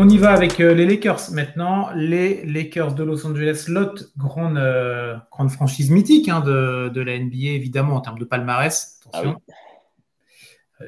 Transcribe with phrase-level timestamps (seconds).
[0.00, 1.90] On y va avec les Lakers maintenant.
[1.94, 4.60] Les Lakers de Los Angeles, l'autre grande,
[5.32, 9.00] grande franchise mythique hein, de, de, la NBA, évidemment, en termes de palmarès.
[9.08, 9.40] Attention.
[9.48, 9.54] Ah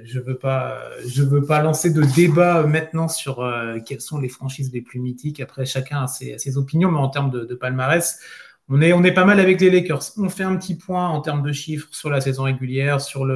[0.05, 4.29] je veux pas, je veux pas lancer de débat maintenant sur euh, quelles sont les
[4.29, 5.41] franchises les plus mythiques.
[5.41, 8.21] Après, chacun a ses, opinions, mais en termes de, palmarès,
[8.69, 10.03] on est, on est pas mal avec les Lakers.
[10.17, 13.27] On fait un petit point en termes de chiffres sur la saison régulière, sur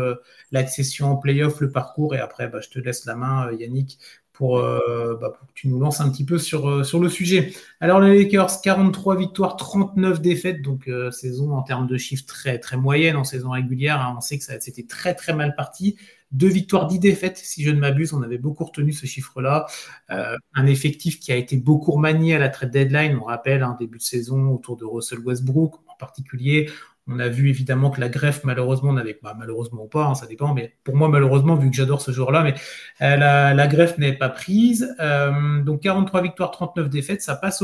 [0.52, 3.98] l'accession en playoff, le parcours, et après, bah, je te laisse la main, euh, Yannick,
[4.34, 7.55] pour, euh, bah, pour, que tu nous lances un petit peu sur, sur le sujet.
[7.80, 12.77] Alors, les Lakers, 43 victoires, 39 défaites, donc saison en termes de chiffres très, très
[12.77, 14.02] moyenne en saison régulière.
[14.02, 14.15] Hein.
[14.19, 15.97] on sait que c'était très, très mal parti.
[16.34, 18.12] Deux victoires, dix défaites, si je ne m'abuse.
[18.12, 19.66] On avait beaucoup retenu ce chiffre-là.
[20.10, 23.16] Euh, un effectif qui a été beaucoup remanié à la trade deadline.
[23.23, 26.69] On rappelle un début de saison autour de Russell Westbrook en particulier.
[27.07, 30.27] On a vu évidemment que la greffe, malheureusement, n'avait pas, malheureusement ou pas, hein, ça
[30.27, 32.55] dépend, mais pour moi, malheureusement, vu que j'adore ce joueur-là, mais
[33.02, 33.16] euh,
[33.52, 34.95] la, greffe n'est pas prise.
[35.01, 37.63] Euh, donc 43 victoires, 39 défaites, ça passe,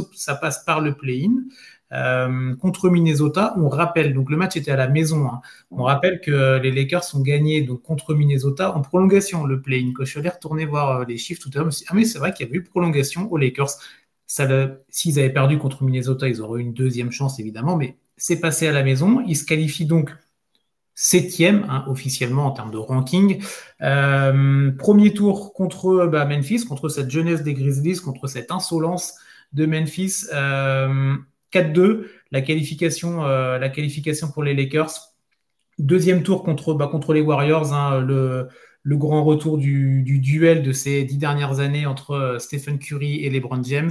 [0.67, 1.33] par le play-in.
[1.93, 3.55] Euh, contre Minnesota.
[3.57, 5.27] On rappelle, donc le match était à la maison.
[5.27, 5.41] Hein.
[5.73, 9.45] On rappelle que les Lakers ont gagné donc contre Minnesota en prolongation.
[9.45, 9.93] Le play-in.
[9.93, 12.33] Quand je suis allé retourner voir les chiffres tout à l'heure, ah mais c'est vrai
[12.33, 13.71] qu'il y a eu prolongation aux Lakers.
[14.89, 18.69] S'ils avaient perdu contre Minnesota, ils auraient eu une deuxième chance évidemment, mais c'est passé
[18.69, 19.25] à la maison.
[19.27, 20.15] Ils se qualifient donc
[20.95, 23.43] septième hein, officiellement en termes de ranking.
[23.81, 29.15] Euh, premier tour contre bah, Memphis, contre cette jeunesse des Grizzlies, contre cette insolence
[29.53, 30.27] de Memphis.
[31.53, 33.71] 4-2, la qualification, euh, la
[34.33, 35.15] pour les Lakers.
[35.79, 38.49] Deuxième tour contre, bah, contre les Warriors, hein, le,
[38.85, 43.31] grand retour du, du, duel de ces dix dernières années entre euh, Stephen Curry et
[43.31, 43.91] LeBron James.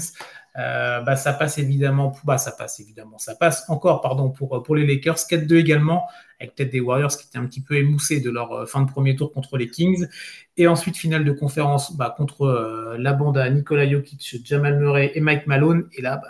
[0.59, 4.85] Euh, bah, ça passe évidemment, bah, ça passe évidemment, ça passe encore pardon pour, les
[4.85, 5.15] Lakers.
[5.15, 6.07] 4-2 également,
[6.39, 9.15] avec peut-être des Warriors qui étaient un petit peu émoussés de leur fin de premier
[9.15, 10.07] tour contre les Kings.
[10.57, 15.21] Et ensuite, finale de conférence bah, contre la bande à Nikola Jokic, Jamal Murray et
[15.21, 15.87] Mike Malone.
[15.93, 16.29] Et là, bah,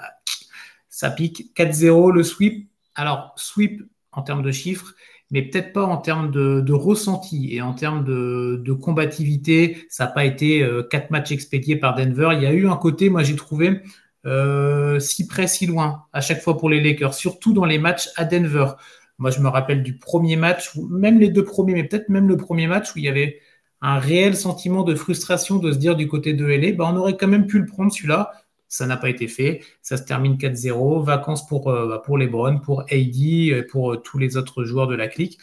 [0.90, 2.70] ça pique 4-0 le sweep.
[2.96, 4.94] Alors, sweep en termes de chiffres,
[5.32, 9.86] mais peut-être pas en termes de, ressenti et en termes de, combativité.
[9.90, 12.30] Ça n'a pas été euh, quatre matchs expédiés par Denver.
[12.34, 13.82] Il y a eu un côté, moi j'ai trouvé,
[14.26, 18.10] euh, si près, si loin à chaque fois pour les Lakers, surtout dans les matchs
[18.16, 18.72] à Denver.
[19.18, 22.38] Moi, je me rappelle du premier match, même les deux premiers, mais peut-être même le
[22.38, 23.40] premier match où il y avait
[23.82, 27.18] un réel sentiment de frustration de se dire du côté de LA, bah, on aurait
[27.18, 28.32] quand même pu le prendre celui-là.
[28.68, 29.62] Ça n'a pas été fait.
[29.82, 31.04] Ça se termine 4-0.
[31.04, 34.96] Vacances pour, euh, bah, pour LeBron, pour AD, pour euh, tous les autres joueurs de
[34.96, 35.40] la clique.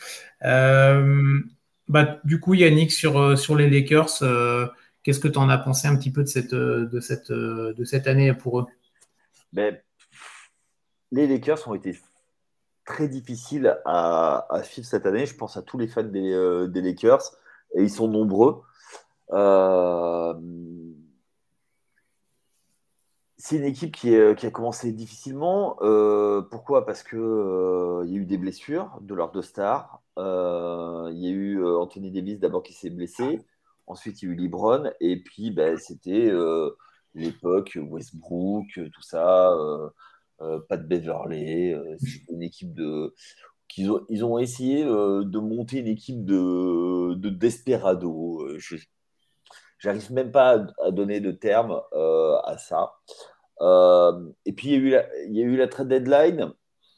[1.89, 4.23] Bah, du coup, Yannick, sur, sur les Lakers,
[5.07, 8.09] qu'est-ce que tu en as pensé un petit peu de cette, de cette, de cette
[8.09, 8.67] année pour eux?
[9.53, 9.79] Ben,
[11.13, 11.97] Les Lakers ont été
[12.85, 15.25] très difficiles à, suivre cette année.
[15.25, 17.23] Je pense à tous les fans des, des Lakers
[17.77, 18.63] et ils sont nombreux.
[19.33, 20.35] Euh,
[23.39, 25.77] c'est une équipe qui, a commencé difficilement.
[25.83, 26.85] Euh, pourquoi?
[26.85, 30.03] Parce qu'il euh, y a eu des blessures de leurs deux stars.
[30.19, 33.39] Euh, il y a eu Anthony Davis d'abord qui s'est blessé.
[33.87, 34.91] Ensuite, il y a eu LeBron.
[35.01, 36.33] Et puis, ben, c'était
[37.15, 39.51] l'époque Westbrook, tout ça.
[40.69, 41.77] Pat Beverley.
[41.99, 43.15] c'est une équipe de.
[43.79, 48.49] Ils ont, ils ont essayé de monter une équipe de, de Desperado.
[49.79, 52.95] J'arrive même pas à, donner de terme euh, à ça.
[53.61, 56.53] Euh, et puis, il y, a eu la, trade deadline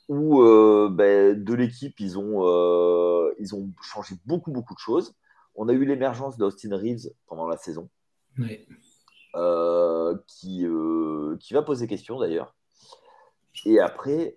[0.09, 5.15] où euh, ben, de l'équipe, ils, ont ils ont changé beaucoup, beaucoup de choses.
[5.59, 7.91] On a eu l'émergence d'Austin Reeves pendant la saison.
[10.27, 10.67] qui,
[11.41, 12.55] qui va poser question d'ailleurs.
[13.67, 14.35] Et après,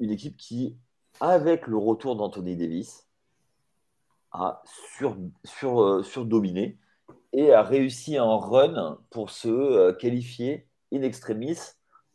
[0.00, 0.76] une équipe qui,
[1.20, 3.06] avec le retour d'Anthony Davis,
[4.32, 4.62] a
[4.98, 6.78] sur, sur, euh, surdominé
[7.32, 11.58] et a réussi un run pour se euh, qualifier in extremis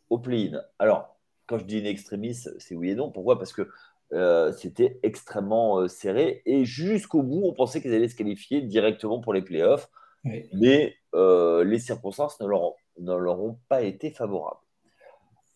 [0.09, 0.61] au play-in.
[0.77, 1.17] Alors,
[1.47, 3.11] quand je dis in extremis, c'est oui et non.
[3.11, 3.37] Pourquoi?
[3.37, 3.69] Parce que
[4.13, 9.33] euh, c'était extrêmement serré et jusqu'au bout, on pensait qu'ils allaient se qualifier directement pour
[9.33, 9.89] les playoffs,
[10.23, 14.59] mais les circonstances ne leur, ne leur, ont pas été favorables.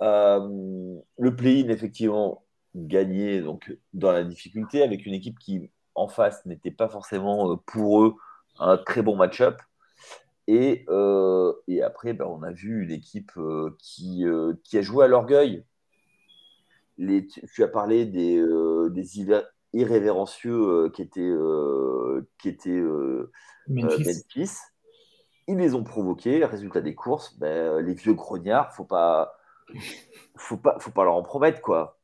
[0.02, 6.72] le play-in, effectivement, gagné donc, dans la difficulté avec une équipe qui en face n'était
[6.72, 8.16] pas forcément euh, pour eux
[8.60, 9.62] un très bon match-up.
[10.48, 14.26] Et, euh, et, après, ben, on a vu une équipe euh, qui,
[14.64, 15.66] qui, a joué à l'orgueil.
[16.98, 18.42] Les, tu as parlé des,
[18.92, 19.26] des
[19.74, 21.34] irrévérencieux qui étaient,
[22.40, 22.84] qui étaient
[23.68, 24.58] Memphis.
[25.48, 26.44] Ils les ont provoqués.
[26.46, 29.36] Résultat des courses, ben, les vieux grognards, faut pas,
[30.38, 32.00] faut pas, faut pas leur en promettre quoi.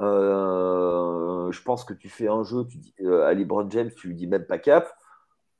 [0.00, 4.08] Euh, je pense que tu fais un jeu, tu dis, euh, à LeBron James, tu
[4.08, 4.92] lui dis même pas cap,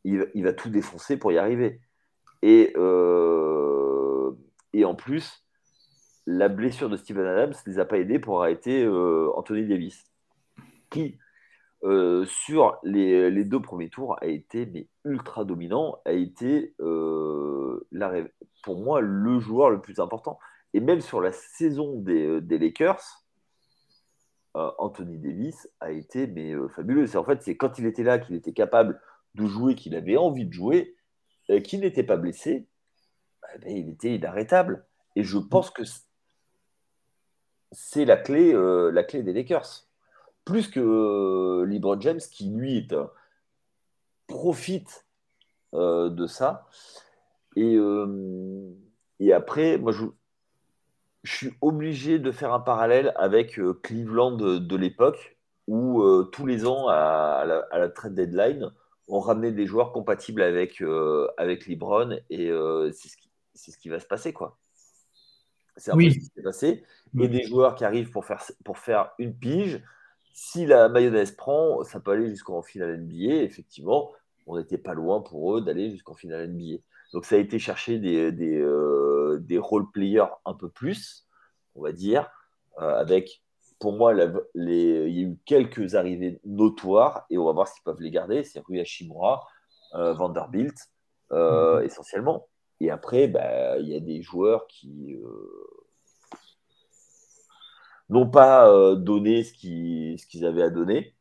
[0.04, 1.80] il, va tout défoncer pour y arriver.
[2.42, 4.32] Et, euh,
[4.72, 5.43] et en plus,
[6.26, 10.04] la blessure de Steven Adams ne les a pas aidés pour arrêter Anthony Davis,
[10.90, 11.18] qui,
[11.82, 18.12] sur les, deux premiers tours, a été mais ultra dominant, a été la,
[18.62, 20.38] pour moi le joueur le plus important.
[20.72, 23.24] Et même sur la saison des, des Lakers,
[24.56, 27.06] euh, Anthony Davis a été mais, euh, fabuleux.
[27.06, 29.00] C'est en fait, c'est quand il était là qu'il était capable
[29.34, 30.94] de jouer, qu'il avait envie de jouer,
[31.50, 32.68] euh, qu'il n'était pas blessé,
[33.54, 34.86] eh ben, il était inarrêtable.
[35.16, 35.82] Et je pense que
[37.74, 39.86] c'est la clé, la clé des Lakers.
[40.44, 42.88] Plus que LeBron James, qui lui
[44.26, 45.06] profite
[45.72, 46.66] de ça.
[47.56, 47.78] Et,
[49.20, 50.04] et après, moi, je,
[51.24, 56.66] suis obligé de faire un parallèle avec euh, Cleveland de, l'époque, où euh, tous les
[56.66, 58.70] ans, à, la, trade deadline,
[59.08, 62.50] on ramenait des joueurs compatibles avec, euh, avec LeBron, et
[62.92, 64.58] c'est ce qui va se passer, quoi.
[65.76, 66.84] C'est un peu ce qui s'est passé.
[67.20, 69.82] Et des joueurs qui arrivent pour faire, pour faire une pige.
[70.32, 73.42] Si la mayonnaise prend, ça peut aller jusqu'en finale NBA.
[73.42, 74.12] Effectivement,
[74.46, 76.82] on n'était pas loin pour eux d'aller jusqu'en finale NBA.
[77.12, 81.28] Donc ça a été chercher des, des, euh, des role-players un peu plus,
[81.76, 82.28] on va dire,
[82.80, 83.42] euh, avec,
[83.78, 87.84] pour moi, les, il y a eu quelques arrivées notoires, et on va voir s'ils
[87.84, 89.46] peuvent les garder, c'est Rui Hashimura,
[89.94, 90.76] euh, Vanderbilt,
[91.30, 91.84] mhm.
[91.84, 92.48] essentiellement.
[92.84, 95.16] Et après, bah, il y a des joueurs qui
[98.08, 101.14] n'ont pas donné ce qu'ils, avaient à donner,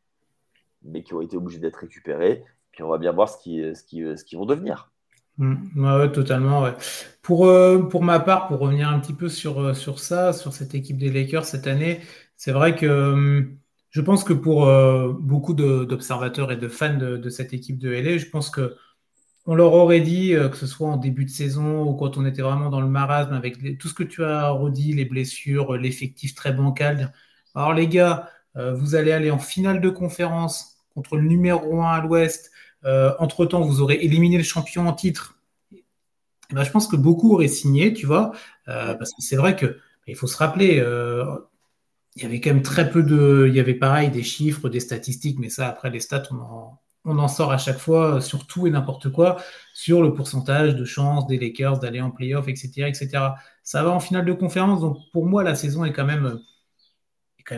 [0.83, 2.43] mais qui ont été obligés d'être récupérés.
[2.71, 4.93] Puis on va bien voir ce qu'ils ce vont devenir.
[5.37, 6.11] Mmh.
[6.11, 6.65] totalement.
[6.65, 10.97] Euh, pour ma part, pour revenir un petit peu sur, euh, ça, sur cette équipe
[10.97, 12.01] des Lakers cette année,
[12.37, 13.47] c'est vrai que
[13.89, 18.17] je pense que pour euh, beaucoup d'observateurs et de fans de, cette équipe de LA,
[18.17, 18.75] je pense que
[19.45, 22.41] on leur aurait dit, que ce soit en début de saison ou quand on était
[22.41, 26.53] vraiment dans le marasme avec tout ce que tu as redit, les blessures, l'effectif très
[26.53, 27.13] bancal.
[27.55, 32.01] Alors les gars, vous allez aller en finale de conférence contre le numéro 1 à
[32.01, 32.53] l'ouest
[32.85, 35.37] euh, entre-temps, vous aurez éliminé le champion en titre.
[35.71, 38.31] Eh ben, je pense que beaucoup auraient signé, tu vois,
[38.67, 41.25] euh, parce que c'est vrai que il faut se rappeler, euh,
[42.15, 44.81] il y avait quand même très peu de, il y avait pareil des chiffres, des
[44.81, 46.81] statistiques, mais ça après les stats, on en,
[47.27, 49.37] sort à chaque fois sur tout et n'importe quoi,
[49.73, 53.09] sur le pourcentage de chances des Lakers d'aller en playoff, etc., etc.
[53.63, 56.39] Ça va en finale de conférence, donc pour moi la saison est quand même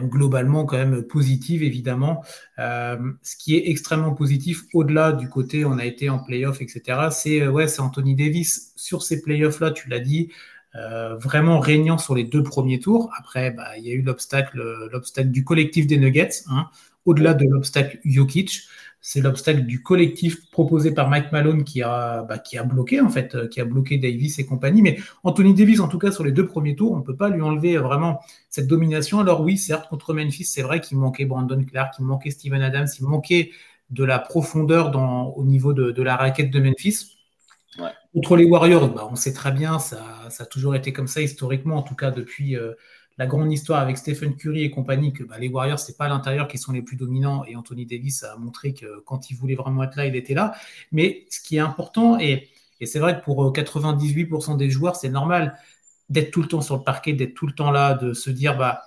[0.04, 0.66] globalement
[1.10, 2.24] positive évidemment.
[2.60, 7.10] Euh, ce qui est extrêmement positif au-delà du côté on a été en playoff etc.
[7.12, 10.32] C'est euh, ouais Anthony Davis sur ces playoffs là tu l'as dit
[10.76, 13.10] euh, vraiment régnant sur les deux premiers tours.
[13.18, 14.60] Après bah, il y a eu l'obstacle
[14.92, 16.70] l'obstacle du collectif des Nuggets hein,
[17.06, 18.64] au-delà de l'obstacle Jokic
[19.08, 23.10] c'est l'obstacle du collectif proposé par Mike Malone qui a, bah, qui a bloqué en
[23.10, 24.82] fait, euh, qui a bloqué Davis et compagnie.
[24.82, 27.30] Mais Anthony Davis, en tout cas sur les deux premiers tours, on ne peut pas
[27.30, 28.20] lui enlever vraiment
[28.50, 29.20] cette domination.
[29.20, 32.88] Alors oui, certes contre Memphis, c'est vrai qu'il manquait Brandon Clark, qu'il manquait Steven Adams,
[33.00, 33.52] il manquait
[33.92, 37.16] de la profondeur dans, au niveau de, la raquette de Memphis.
[38.12, 41.22] Contre les Warriors, bah, on sait très bien, ça, ça, a toujours été comme ça
[41.22, 42.58] historiquement, en tout cas depuis.
[42.58, 42.74] Euh,
[43.18, 46.10] la grande histoire avec Stephen Curry et compagnie, que bah, les Warriors, c'est pas à
[46.10, 49.56] l'intérieur qui sont les plus dominants, et Anthony Davis a montré que quand il voulait
[49.56, 50.54] vraiment être là, il était là.
[50.92, 52.50] Mais ce qui est important, et,
[52.84, 55.58] c'est vrai que pour 98% euh, des joueurs, c'est normal
[56.10, 58.58] d'être tout le temps sur le parquet, d'être tout le temps là, de se dire,
[58.58, 58.82] bah,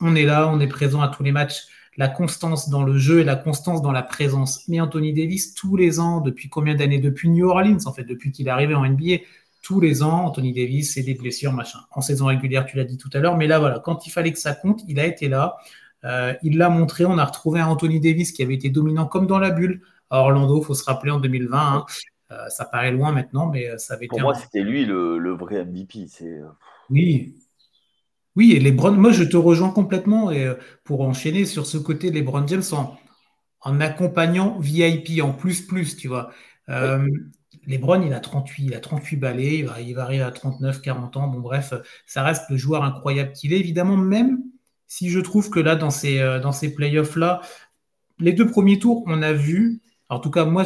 [0.00, 1.66] on est là, on est présent à tous les matchs.
[1.96, 4.64] La constance dans le jeu et la constance dans la présence.
[4.66, 6.98] Mais Anthony Davis, tous les ans, depuis combien d'années?
[6.98, 9.18] Depuis New Orleans, en fait, depuis qu'il est arrivé en NBA,
[9.64, 11.80] tous les ans, Anthony Davis, c'est des blessures, machin.
[11.90, 14.32] En saison régulière, tu l'as dit tout à l'heure, mais là, voilà, quand il fallait
[14.32, 15.56] que ça compte, il a été là.
[16.04, 17.06] Euh, il l'a montré.
[17.06, 19.80] On a retrouvé un Anthony Davis qui avait été dominant comme dans la bulle
[20.10, 20.60] à Orlando.
[20.60, 21.58] Il faut se rappeler en 2020.
[21.58, 21.86] Hein.
[22.30, 25.64] Euh, ça paraît loin maintenant, mais euh, ça avait Pour moi, c'était lui le, vrai
[25.64, 26.08] MVP.
[26.90, 27.34] Oui.
[28.36, 30.52] Oui, et les moi je te rejoins complètement et
[30.82, 32.98] pour enchaîner sur ce côté, les LeBron James en,
[33.60, 36.30] en accompagnant VIP en plus plus, tu vois.
[37.66, 41.28] Lebron, il a 38, il a 38 balais, il va, arriver à 39, 40 ans.
[41.28, 41.74] Bon, bref,
[42.06, 43.58] ça reste le joueur incroyable qu'il est.
[43.58, 44.42] Évidemment, même
[44.86, 47.40] si je trouve que là, dans ces, euh, dans ces playoffs-là,
[48.18, 50.64] les deux premiers tours, on a vu, en tout cas, moi,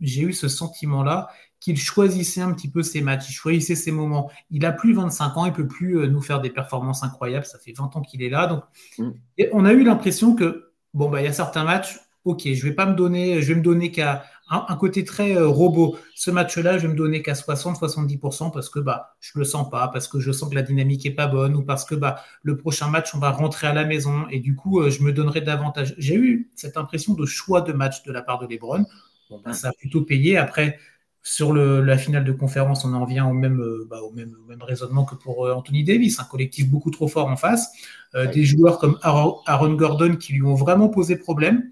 [0.00, 1.28] j'ai eu ce sentiment-là,
[1.60, 4.30] qu'il choisissait un petit peu ses matchs, il choisissait ses moments.
[4.50, 7.44] Il a plus 25 ans, il peut plus euh, nous faire des performances incroyables.
[7.44, 8.46] Ça fait 20 ans qu'il est là.
[8.46, 8.64] Donc,
[8.98, 9.10] mm.
[9.52, 12.72] on a eu l'impression que, bon, bah, il y a certains matchs, ok, je vais
[12.72, 15.96] pas me donner, je vais me donner qu'à un, côté très euh, robot.
[16.14, 19.88] Ce match-là, je vais me donner qu'à 60-70% parce que bah, je le sens pas,
[19.88, 22.56] parce que je sens que la dynamique est pas bonne ou parce que bah, le
[22.56, 25.40] prochain match, on va rentrer à la maison et du coup, euh, je me donnerai
[25.40, 25.94] davantage.
[25.98, 28.84] J'ai eu cette impression de choix de match de la part de Lebron.
[29.30, 30.36] Bon, bah, ça a plutôt payé.
[30.36, 30.78] Après,
[31.22, 35.14] sur la finale de conférence, on en vient au même, bah, au même, raisonnement que
[35.14, 37.70] pour Anthony Davis, un collectif beaucoup trop fort en face,
[38.14, 41.70] des joueurs comme Aaron Gordon qui lui ont vraiment posé problème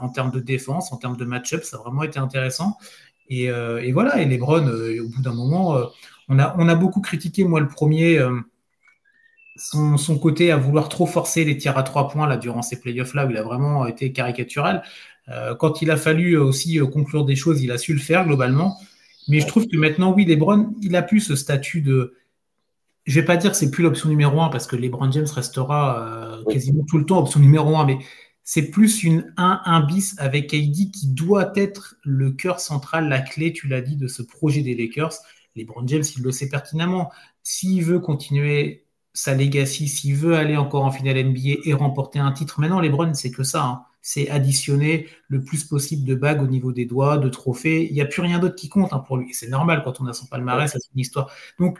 [0.00, 2.76] en termes de défense, en termes de match-up, ça a vraiment été intéressant.
[3.28, 3.50] Et,
[3.92, 5.78] voilà, et Lebron, au bout d'un moment,
[6.28, 8.20] on, a, on a beaucoup critiqué, moi le premier,
[9.60, 13.26] son, côté à vouloir trop forcer les tirs à trois points là, durant ces playoffs-là,
[13.26, 14.82] où il a vraiment été caricatural.
[15.28, 18.26] Euh, quand il a fallu aussi euh, conclure des choses, il a su le faire
[18.26, 18.76] globalement.
[19.28, 22.14] Mais je trouve que maintenant, oui, LeBron, il a plus ce statut de.
[23.04, 26.00] Je vais pas dire que c'est plus l'option numéro un parce que LeBron James restera
[26.00, 27.98] euh, quasiment tout le temps option numéro un, mais
[28.44, 33.52] c'est plus une 1-1 bis avec KD qui doit être le cœur central, la clé,
[33.52, 35.12] tu l'as dit, de ce projet des Lakers.
[35.56, 37.10] LeBron James, il le sait pertinemment.
[37.42, 42.32] S'il veut continuer sa legacy, s'il veut aller encore en finale NBA et remporter un
[42.32, 43.64] titre, maintenant LeBron, c'est que ça.
[43.64, 43.82] Hein.
[44.02, 47.86] C'est additionner le plus possible de bagues au niveau des doigts, de trophées.
[47.86, 49.34] Il n'y a plus rien d'autre qui compte hein, pour lui.
[49.34, 51.30] C'est normal quand on a son palmarès, c'est une histoire.
[51.58, 51.78] Donc,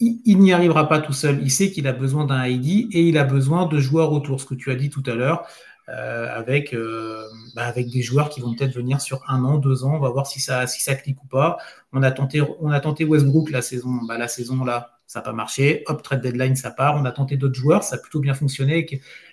[0.00, 1.40] il, n'y arrivera pas tout seul.
[1.42, 4.46] Il sait qu'il a besoin d'un ID et il a besoin de joueurs autour, ce
[4.46, 5.46] que tu as dit tout à l'heure,
[5.92, 9.96] avec, euh, bah, avec des joueurs qui vont peut-être venir sur un an, deux ans.
[9.96, 11.58] On va voir si ça, si ça clique ou pas.
[11.92, 15.24] On a tenté, on a tenté Westbrook la saison, bah, la saison là ça n'a
[15.24, 15.82] pas marché.
[15.88, 16.94] Hop, trade deadline, ça part.
[16.94, 18.86] On a tenté d'autres joueurs, ça a plutôt bien fonctionné.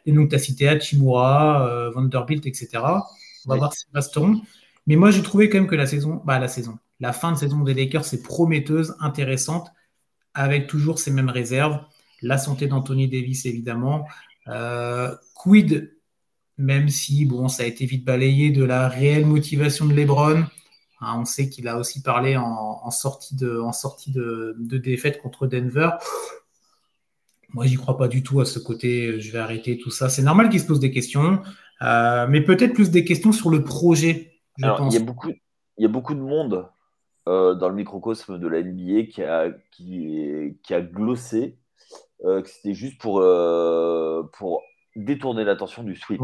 [0.07, 2.69] Et donc, tu as cité Hachimura, euh, Vanderbilt, etc.
[3.45, 4.41] On va voir si ça resteront.
[4.87, 7.37] Mais moi, j'ai trouvé quand même que la saison, bah, la saison, la fin de
[7.37, 9.71] saison des Lakers, c'est prometteuse, intéressante,
[10.33, 11.79] avec toujours ces mêmes réserves.
[12.23, 14.07] La santé d'Anthony Davis, évidemment.
[14.47, 15.95] Euh, quid,
[16.57, 20.43] même si bon, ça a été vite balayé de la réelle motivation de LeBron.
[20.99, 25.45] Hein, on sait qu'il a aussi parlé en, sortie, de, en sortie de, défaite contre
[25.45, 25.91] Denver.
[27.49, 29.19] Moi, j'y crois pas du tout à ce côté.
[29.19, 30.09] Je vais arrêter tout ça.
[30.09, 31.41] C'est normal qu'il se pose des questions,
[31.83, 34.33] euh, mais peut-être plus des questions sur le projet.
[34.57, 36.67] Il y, a beaucoup, il y a beaucoup de monde
[37.27, 41.59] euh, dans le microcosme de la NBA qui a, qui, qui a glossé
[42.25, 43.23] euh, que c'était juste pour,
[44.33, 44.63] pour
[44.97, 46.21] détourner l'attention du sweep.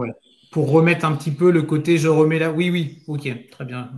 [0.52, 2.52] Pour remettre un petit peu le côté je remets là.
[2.52, 3.92] Oui, oui, ok, très bien.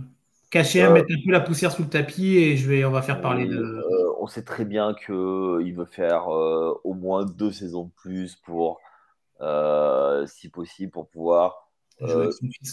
[0.50, 3.02] Cacher, euh, mettre un peu la poussière sous le tapis et je vais, on va
[3.02, 3.56] faire parler de.
[3.56, 8.36] Euh, on sait très bien qu'il veut faire euh, au moins deux saisons de plus
[8.36, 8.80] pour,
[10.26, 11.68] si possible, pour pouvoir
[12.00, 12.28] jouer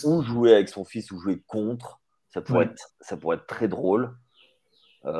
[0.06, 2.00] ou jouer avec son fils ou jouer contre.
[2.30, 4.16] Ça pourrait, être, ça pourrait être très drôle.
[5.04, 5.12] moi,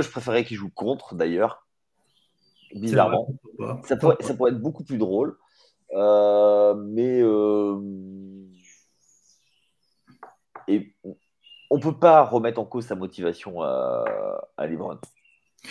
[0.00, 1.67] je préférais qu'il joue contre, d'ailleurs.
[2.74, 3.28] Bizarrement.
[3.84, 5.36] ça, pourrait, ça pourrait être beaucoup plus drôle.
[5.94, 7.22] mais
[10.68, 10.94] et
[11.70, 14.04] on peut pas remettre en cause sa motivation à,
[14.56, 14.98] à LeBron.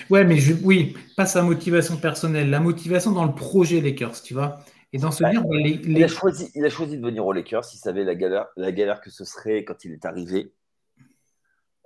[0.09, 4.33] Ouais, mais je, oui, pas sa motivation personnelle, la motivation dans le projet Lakers, tu
[4.33, 4.59] vois.
[4.93, 7.65] Et dans ce bah, il, a choisi, il a choisi de venir aux Lakers.
[7.73, 10.51] Il savait la galère, la galère que ce serait quand il est arrivé.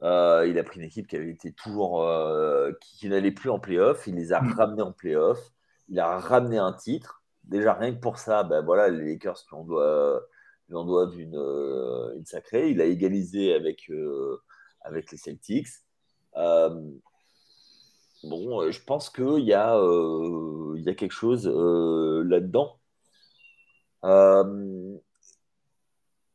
[0.03, 3.59] Euh, il a pris une équipe qui avait été toujours, euh, qui, n'allait plus en
[3.59, 4.07] playoff.
[4.07, 4.53] Il les a mm.
[4.53, 5.39] ramenés en playoff.
[5.89, 7.23] Il a ramené un titre.
[7.43, 9.63] Déjà rien que pour ça, ben voilà, les Lakers, il en
[10.85, 12.71] doit euh, une, sacrée.
[12.71, 14.41] Il a égalisé avec, euh,
[14.81, 15.67] avec les Celtics.
[18.23, 19.75] Bon, je pense qu'il y, a,
[20.75, 22.79] il y a quelque chose là-dedans.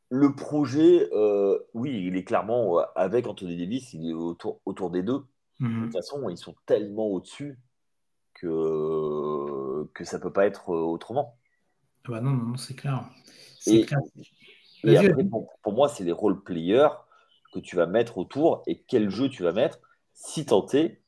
[0.09, 1.09] Le projet,
[1.75, 5.25] oui, il est clairement avec Anthony Davis, il est autour, autour des deux.
[5.61, 5.85] De mhm.
[5.85, 7.59] toute façon, ils sont tellement au-dessus
[8.35, 11.37] que, que ça ne peut pas être autrement.
[12.05, 13.05] Ah bah non, non, c'est clair.
[13.67, 13.85] Et,
[15.63, 16.89] pour, moi, c'est les role players
[17.53, 19.81] que tu vas mettre autour et quel jeu tu vas mettre,
[20.13, 21.03] si tenté,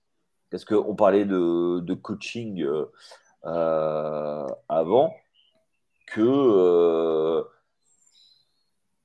[0.51, 2.87] parce qu'on parlait de, coaching euh,
[3.45, 5.15] euh, avant,
[6.07, 7.45] que euh,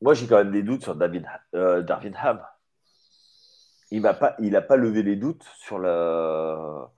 [0.03, 2.41] moi j'ai quand même des doutes sur David, Darvin Ham.
[3.89, 4.36] Il n'a pas,
[4.67, 6.91] pas levé les doutes sur la,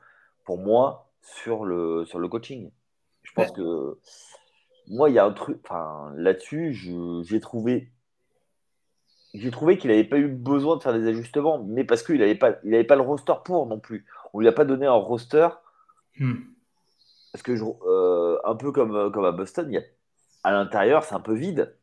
[0.44, 2.72] pour moi sur le, sur le coaching.
[3.24, 3.98] Je pense que
[4.88, 6.74] moi, il y a un truc, enfin, là-dessus,
[7.24, 7.92] j'ai trouvé,
[9.34, 12.36] j'ai trouvé qu'il n'avait pas eu besoin de faire des ajustements, mais parce qu'il n'avait
[12.36, 14.06] pas, il avait pas le roster pour non plus.
[14.34, 15.48] On lui a pas donné un roster.
[16.18, 16.36] Hmm.
[17.32, 19.84] Parce que, je, euh, un peu comme, comme à Boston, il y a,
[20.44, 21.76] à l'intérieur, c'est un peu vide.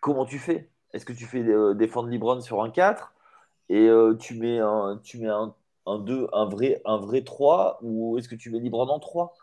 [0.00, 0.70] Comment tu fais?
[0.92, 3.12] Est-ce que tu fais euh, défendre LeBron sur un 4
[3.70, 5.54] et euh, tu mets un, tu mets un,
[5.86, 9.34] un 2, un vrai, un vrai 3 ou est-ce que tu mets LeBron en 3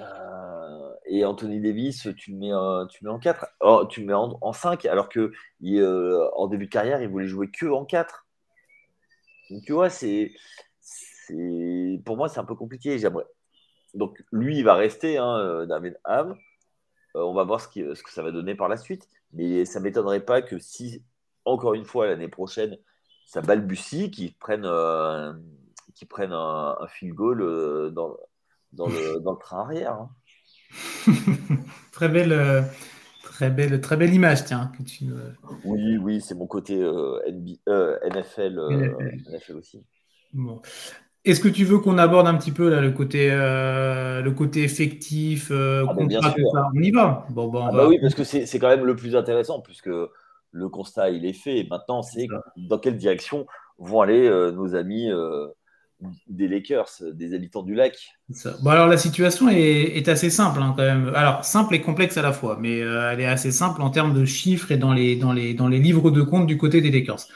[0.00, 2.86] euh, et Anthony Davis, tu le mets, en
[3.18, 3.46] 4,
[3.88, 5.32] tu le mets en, 5, alors que
[5.64, 8.26] euh, en début de carrière, il voulait jouer que en 4.
[9.50, 9.88] Donc tu vois,
[12.04, 12.98] pour moi, c'est un peu compliqué.
[12.98, 13.24] J'aimerais.
[13.94, 16.36] Donc lui, il va rester, hein, euh, David Ham.
[17.14, 19.08] On va voir ce, ce, que ça va donner par la suite.
[19.32, 21.02] Mais ça ne m'étonnerait pas que si
[21.44, 22.76] encore une fois l'année prochaine,
[23.26, 25.32] ça balbutie, qu'ils prennent, euh,
[26.08, 28.16] prennent un, un, field goal euh, dans,
[28.72, 29.92] dans, le, dans, le, train arrière.
[29.92, 30.10] Hein.
[31.92, 32.64] très belle.
[33.22, 34.72] Très belle, très belle image, tiens.
[34.76, 35.04] Que tu...
[35.64, 38.60] Oui, oui, c'est mon côté NFL,
[39.30, 39.56] NFL.
[39.56, 39.84] aussi.
[40.32, 40.60] Bon.
[41.24, 44.62] Est-ce que tu veux qu'on aborde un petit peu là, le, côté, euh, le côté
[44.62, 46.34] effectif euh, ah, bien sûr.
[46.74, 47.26] On y va.
[47.30, 49.90] Bon, bon, ah, bah oui, parce que c'est quand même le plus intéressant, puisque
[50.50, 51.66] le constat, il est fait.
[51.68, 53.46] maintenant, c'est dans quelle direction
[53.78, 55.10] vont aller euh, nos amis
[56.28, 57.96] des Lakers, des habitants du lac?
[58.62, 61.12] Bon, alors la situation est, assez simple hein, quand même.
[61.14, 64.24] Alors simple et complexe à la fois, mais elle est assez simple en termes de
[64.24, 67.26] chiffres et dans les, dans les, dans les livres de compte du côté des Lakers.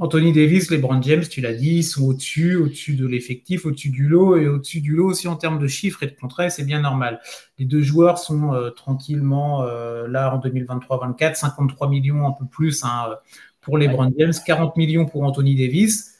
[0.00, 4.36] Anthony Davis, LeBron James, tu l'as dit, sont au-dessus, au-dessus de l'effectif, au-dessus du lot
[4.36, 7.20] et au-dessus du lot aussi en termes de chiffres et de contrats, c'est bien normal.
[7.58, 12.84] Les deux joueurs sont euh, tranquillement euh, là en 2023-24, 53 millions un peu plus
[12.84, 13.16] hein,
[13.60, 16.14] pour LeBron James, 40 millions pour Anthony Davis.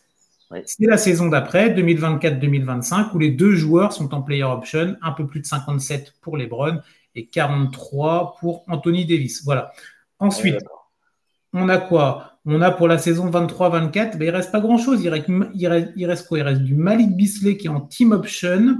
[0.65, 5.27] C'est la saison d'après, 2024-2025, où les deux joueurs sont en player option, un peu
[5.27, 6.81] plus de 57 pour LeBron
[7.15, 9.45] et 43 pour Anthony Davis.
[9.45, 9.73] Voilà.
[10.19, 10.57] Ensuite,
[11.53, 12.38] on a quoi?
[12.51, 15.05] On a pour la saison 23-24, ben, il reste pas grand-chose.
[15.05, 15.13] Il,
[15.55, 16.39] il, reste quoi?
[16.39, 18.79] Il reste du Malik Bisley qui est en team option.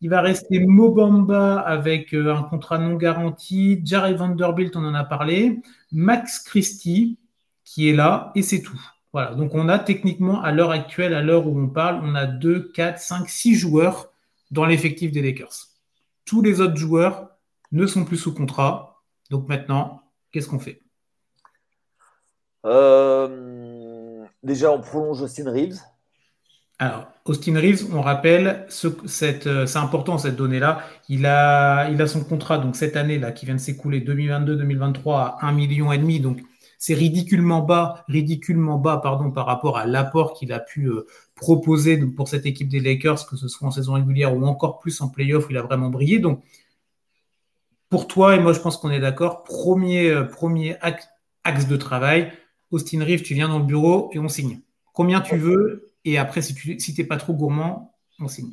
[0.00, 3.80] Il va rester Mobamba avec euh, un contrat non garanti.
[3.84, 5.60] Jerry Vanderbilt, on en a parlé.
[5.90, 7.18] Max Christie
[7.64, 8.80] qui est là et c'est tout.
[9.12, 9.34] Voilà.
[9.34, 12.70] Donc on a techniquement à l'heure actuelle, à l'heure où on parle, on a 2,
[12.72, 14.12] 4, 5, 6 joueurs
[14.52, 15.68] dans l'effectif des Lakers.
[16.24, 17.30] Tous les autres joueurs
[17.72, 19.02] ne sont plus sous contrat.
[19.30, 20.82] Donc maintenant, qu'est-ce qu'on fait?
[22.64, 25.80] Euh, déjà, on prolonge Austin Reeves.
[26.80, 30.82] Alors, Austin Reeves, on rappelle, euh, c'est important cette donnée-là.
[31.08, 35.50] Il a, il a son contrat donc cette année-là qui vient de s'écouler 2022-2023 à
[35.50, 36.20] 1,5 million et demi.
[36.20, 36.40] Donc,
[36.78, 41.98] c'est ridiculement bas, ridiculement bas pardon, par rapport à l'apport qu'il a pu euh, proposer
[42.06, 45.08] pour cette équipe des Lakers, que ce soit en saison régulière ou encore plus en
[45.08, 46.20] playoff, il a vraiment brillé.
[46.20, 46.44] Donc,
[47.88, 50.76] pour toi, et moi je pense qu'on est d'accord, premier, premier
[51.42, 52.30] axe de travail,
[52.70, 54.60] Austin Reeves, tu viens dans le bureau et on signe.
[54.92, 58.52] Combien tu veux Et après, si tu n'es pas trop gourmand, on signe.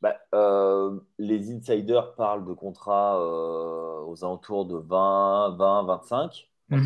[0.00, 6.48] Bah, euh, les insiders parlent de contrats euh, aux alentours de 20, 20, 25.
[6.70, 6.76] C'est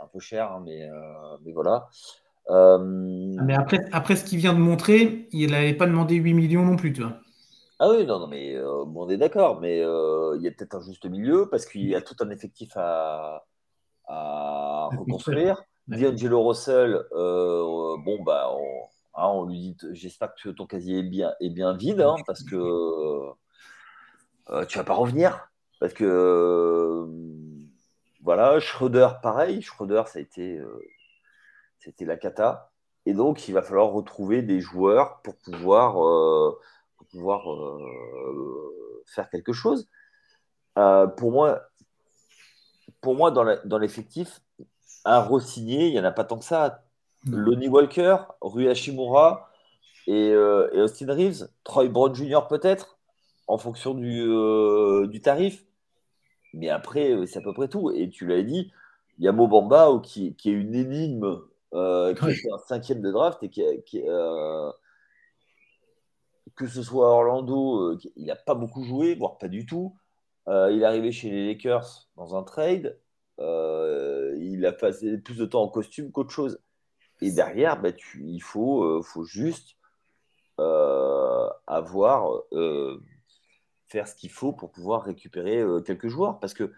[0.00, 1.88] un, peu cher, hein, mais, euh, mais, voilà.
[2.48, 6.76] Mais après, après ce qu'il vient de montrer, il n'avait pas demandé 8 millions non
[6.76, 7.16] plus, tu vois.
[7.78, 10.80] Ah oui, non, non, mais bon, on est d'accord, mais il y a peut-être un
[10.80, 13.44] juste milieu parce qu'il y a tout un effectif à,
[14.06, 15.62] à reconstruire.
[15.90, 21.02] D'Angelo Russell, euh, bon, bah, on, hein, on, lui dit J'espère que ton casier est
[21.02, 22.54] bien, est bien vide, hein, parce que
[24.50, 25.50] euh, tu vas pas revenir.
[25.80, 27.06] Parce que, euh,
[28.22, 29.62] voilà, Schroeder, pareil.
[29.62, 30.60] Schroeder, ça a été,
[31.80, 32.70] c'était la cata.
[33.04, 35.94] Et donc, il va falloir retrouver des joueurs pour pouvoir,
[36.98, 37.42] pour pouvoir
[39.06, 39.88] faire quelque chose.
[40.74, 41.62] pour moi,
[43.00, 44.40] pour moi, dans l'effectif,
[45.04, 46.82] un Rossigné, il n'y en a pas tant que ça.
[47.26, 49.50] Lonnie Walker, Rui Hashimura
[50.08, 52.40] euh, et, Austin Reeves, Troy Brown Jr.
[52.48, 52.98] peut-être,
[53.46, 55.64] en fonction du, euh, du, tarif.
[56.54, 57.90] Mais après, euh, c'est à peu près tout.
[57.90, 58.72] Et tu l'as dit,
[59.18, 61.40] il y a Mobamba qui, qui est une énigme,
[61.72, 64.02] qui est un cinquième de draft et qui, qui
[66.56, 69.96] que ce soit Orlando, il n'a pas beaucoup joué, voire pas du tout.
[70.48, 72.98] il est arrivé chez les Lakers dans un trade.
[74.30, 76.58] Euh, il a passé plus de temps en costume qu'autre chose.
[77.20, 79.76] Et derrière, bah, il faut, euh, faut juste
[80.58, 82.42] euh, avoir,
[83.86, 86.38] faire ce qu'il faut pour pouvoir récupérer quelques joueurs.
[86.40, 86.72] Parce que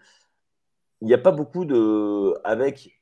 [1.01, 2.33] il n'y a pas beaucoup de.
[2.43, 3.01] Avec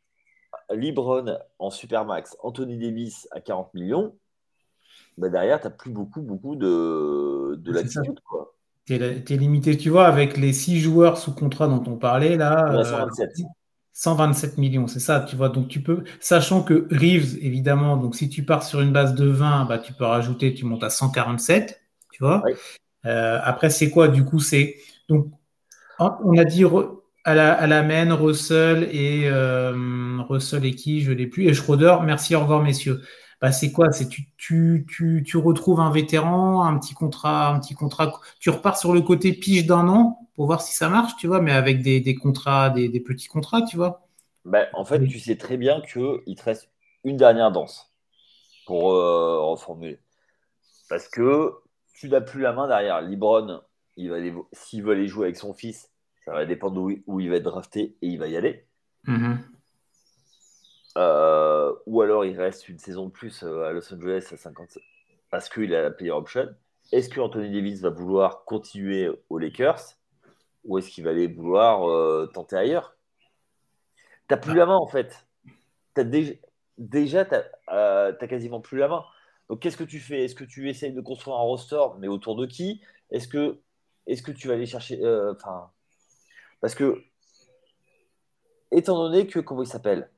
[0.71, 4.17] Libron en Supermax, Anthony Davis à 40 millions,
[5.17, 8.19] bah derrière, tu n'as plus beaucoup, beaucoup de, de latitude.
[8.85, 12.83] Tu es, limité, tu vois, avec les six joueurs sous contrat dont on parlait, là.
[12.83, 13.29] 127.
[14.07, 15.49] Euh, millions, c'est ça, tu vois.
[15.49, 19.25] Donc, tu peux, sachant que Reeves, évidemment, donc si tu pars sur une base de
[19.25, 22.43] 20, bah, tu peux rajouter, tu montes à 147, tu vois.
[23.05, 24.77] Euh, après, c'est quoi, du coup, c'est.
[25.09, 25.27] Donc,
[25.99, 26.63] on a dit
[27.23, 31.47] à la, à la main, Russell et euh, Russell et qui, je ne l'ai plus,
[31.47, 31.97] et Schroeder.
[32.03, 33.01] Merci, au revoir, messieurs.
[33.41, 33.91] Bah, c'est quoi?
[33.91, 38.19] C'est tu, tu, tu, tu, retrouves un vétéran, un petit contrat, un petit contrat.
[38.39, 41.41] Tu repars sur le côté pige d'un an pour voir si ça marche, tu vois,
[41.41, 44.07] mais avec des, des contrats, des, des, petits contrats, tu vois.
[44.45, 46.69] Bah, en fait, tu sais très bien qu'il te reste
[47.03, 47.91] une dernière danse
[48.65, 49.99] pour euh, reformuler.
[50.89, 51.53] Parce que
[51.93, 53.01] tu n'as plus la main derrière.
[53.01, 53.61] Libron,
[53.97, 54.17] il va
[54.53, 55.91] s'il veut aller jouer avec son fils,
[56.25, 58.65] ça va dépendre où, où, il va être drafté et il va y aller.
[59.07, 59.37] Mm-hmm.
[61.87, 64.77] ou alors il reste une saison de plus à Los Angeles à 50
[65.31, 66.53] parce qu'il a la player option.
[66.91, 69.97] Est-ce que Anthony Davis va vouloir continuer aux Lakers?
[70.63, 72.95] Ou est-ce qu'il va aller vouloir tenter ailleurs?
[74.27, 75.27] T'as plus la main en fait.
[75.97, 76.33] As déjà,
[76.77, 77.35] déjà tu
[77.69, 79.03] n'as quasiment plus la main.
[79.51, 80.23] Donc, qu'est-ce que tu fais?
[80.23, 82.81] Est-ce que tu essayes de construire un roster, mais autour de qui?
[83.09, 83.59] Est-ce que,
[84.07, 85.03] est que tu vas aller chercher.
[85.03, 85.33] Euh,
[86.61, 87.03] parce que,
[88.71, 90.09] étant donné que, comment il s'appelle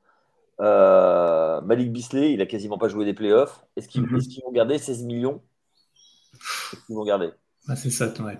[0.60, 3.66] euh, Malik Bisley, il a quasiment pas joué des playoffs.
[3.74, 4.20] Est-ce qu'ils mhm.
[4.44, 5.42] vont garder 16 millions?
[6.72, 7.30] Est-ce qu'ils vont garder?
[7.66, 8.38] Ah, C'est ça, ouais.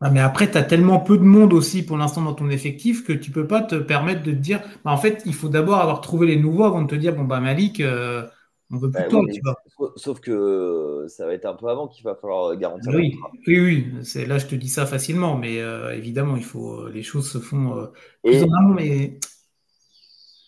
[0.00, 3.04] Ah, mais après, tu as tellement peu de monde aussi pour l'instant dans ton effectif
[3.04, 4.60] que tu peux pas te permettre de te dire.
[4.84, 7.24] Bah, en fait, il faut d'abord avoir trouvé les nouveaux avant de te dire bon,
[7.24, 8.22] bah, Malik, euh,
[8.70, 9.92] on veut plus bah, tu vois.
[9.96, 12.92] Sauf que ça va être un peu avant qu'il va falloir garantir.
[12.94, 13.16] Oui,
[13.48, 14.26] oui, oui.
[14.26, 16.88] Là, je te dis ça facilement, mais euh, évidemment, il faut.
[16.88, 17.86] Les choses se font euh,
[18.22, 19.18] plus en amont, mais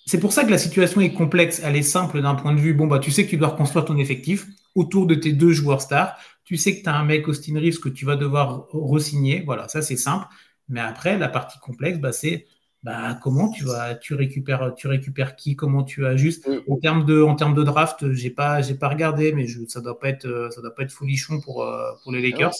[0.07, 1.61] c'est pour ça que la situation est complexe.
[1.65, 2.73] Elle est simple d'un point de vue.
[2.75, 5.83] Bon, bah, tu sais que tu dois reconstruire ton effectif autour de tes deux joueurs
[5.83, 6.17] stars.
[6.45, 9.43] Tu sais que tu as un mec Austin Reeves que tu vas devoir re-signer.
[9.45, 10.27] Voilà, ça c'est simple.
[10.69, 12.47] Mais après, la partie complexe, bah, c'est
[12.83, 16.49] bah, comment tu vas, tu récupères, tu récupères qui, comment tu ajustes?
[16.69, 19.81] En termes de, en termes de draft, j'ai pas, j'ai pas regardé, mais je, ça
[19.81, 22.55] doit pas être, ça doit pas être folichon pour, euh, pour les Lakers.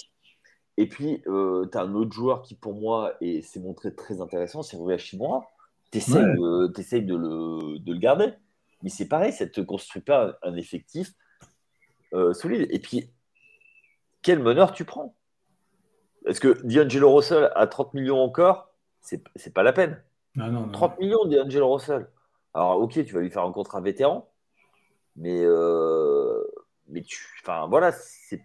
[0.77, 4.63] Et puis, euh, tu as un autre joueur qui, pour moi, s'est montré très intéressant,
[4.63, 5.47] c'est Rui Hashimura.
[5.91, 8.33] Tu essaies, de, le, de, le, garder.
[8.83, 11.13] Mais c'est pareil, ça ne te construit pas un, effectif
[12.15, 12.67] euh, solide.
[12.71, 13.11] Et puis,
[14.23, 15.15] quel meneur tu prends?
[16.27, 20.03] Est-ce que D'Angelo Russell a 30 millions encore C'est pas la peine?
[20.37, 22.09] 30 ah millions d'Angelo Russell.
[22.55, 24.31] Alors, ok, tu vas lui faire un contrat vétéran,
[25.17, 26.43] mais, euh,
[26.89, 27.25] mais tu.
[27.43, 28.45] Enfin, voilà, c'est.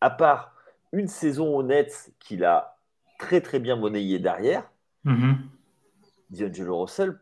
[0.00, 0.54] À part
[0.92, 2.76] une saison honnête qu'il a
[3.18, 4.70] très très bien monnayé derrière,
[5.04, 5.36] mm-hmm.
[6.30, 7.18] D'Angelo Russell,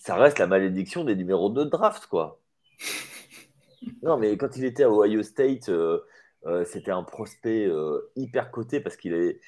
[0.00, 2.40] ça reste la malédiction des numéros de draft, quoi.
[4.02, 6.00] Non, mais quand il était à Ohio State, euh,
[6.46, 7.68] euh, c'était un prospect
[8.16, 9.40] hyper coté parce qu'il est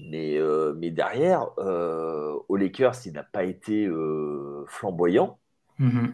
[0.00, 5.38] mais, euh, mais derrière, euh, au Lakers, il n'a pas été euh, flamboyant.
[5.78, 6.12] Mhm.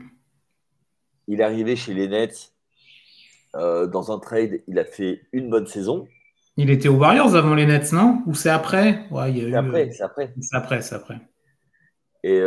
[1.29, 2.51] Il est arrivé chez les Nets
[3.55, 6.09] dans un trade, il a fait une bonne saison.
[6.57, 8.21] Il était aux Warriors avant les Nets, non?
[8.27, 9.07] Ou c'est après?
[9.13, 10.35] Ouais, C'est après, c'est après.
[10.41, 11.21] C'est après, c'est après.
[12.25, 12.41] Et,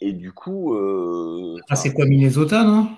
[0.00, 0.76] et du coup.
[1.68, 2.88] ah, c'est quoi Minnesota, non?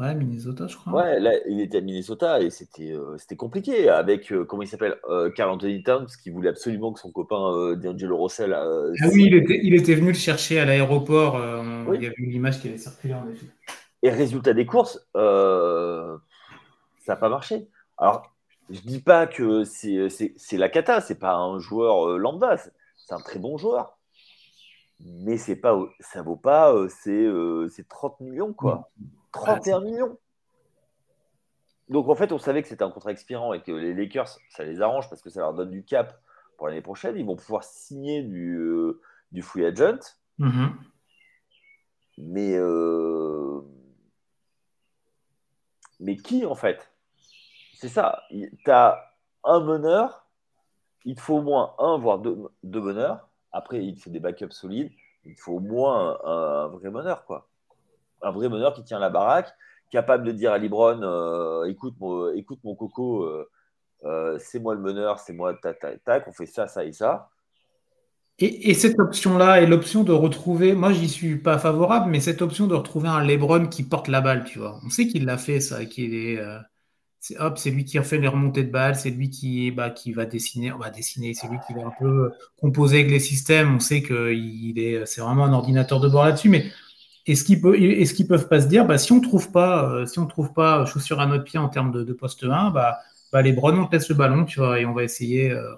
[0.00, 0.94] Ouais, Minnesota, je crois.
[0.94, 4.66] Ouais, là, il était à Minnesota et c'était euh, c'était compliqué avec, euh, comment il
[4.66, 8.54] s'appelle, euh, Carl Anthony Towns qui voulait absolument que son copain D'Angelo Russell.
[8.54, 8.66] ah
[9.12, 11.38] oui, il était, il était, venu le chercher à l'aéroport.
[11.94, 13.44] Il y avait une image qui avait circulé en effet.
[14.02, 16.18] Et résultat des courses, ça
[17.06, 17.68] n'a pas marché.
[17.98, 18.22] Alors,
[18.70, 23.38] je dis pas que c'est la cata, c'est pas un joueur lambda, c'est un très
[23.38, 23.98] bon joueur.
[25.04, 28.90] Mais c'est pas, ça vaut pas c'est 30 millions, quoi.
[29.32, 30.18] 31 millions.
[31.88, 34.62] Donc en fait, on savait que c'était un contrat expirant et que les Lakers, ça
[34.64, 36.20] les arrange parce que ça leur donne du cap
[36.56, 37.16] pour l'année prochaine.
[37.16, 39.00] Ils vont pouvoir signer du, euh,
[39.32, 39.98] du free agent.
[40.38, 40.70] Mm-hmm.
[42.18, 43.60] Mais, euh,
[45.98, 46.92] mais qui en fait?
[47.74, 48.22] C'est ça.
[48.30, 50.26] Tu as un meneur,
[51.04, 53.29] il te faut au moins un, voire deux, meneurs.
[53.52, 54.90] Après, il te faut des backups solides.
[55.24, 57.46] Il faut au moins un, vrai meneur, quoi
[58.22, 59.52] un vrai meneur qui tient la baraque,
[59.90, 63.48] capable de dire à Libron euh, écoute, mon, écoute mon coco, euh,
[64.04, 66.92] euh, c'est moi le meneur, c'est moi, tac, tac, tac, on fait ça, ça et
[66.92, 67.30] ça.
[68.42, 72.66] Et, cette option-là et l'option de retrouver, moi j'y suis pas favorable, mais cette option
[72.66, 74.80] de retrouver un Lebron qui porte la balle, tu vois.
[74.82, 76.42] On sait qu'il l'a fait, ça, qu'il est.
[77.20, 80.24] c'est hop, c'est lui qui refait les remontées de balles, c'est lui qui, bah, va
[80.24, 83.76] dessiner, dessiner, c'est lui qui va un peu composer avec les systèmes.
[83.76, 86.64] On sait que il est, c'est vraiment un ordinateur de bord là-dessus, mais
[87.26, 90.26] est-ce qu'ils peuvent, peuvent pas se dire, bah, si on trouve pas, euh, si on
[90.26, 92.98] trouve pas chaussure à notre pied en termes de, poste 1, bah,
[93.42, 95.50] les Browns on le ballon, tu vois, et on va essayer.
[95.50, 95.76] Euh,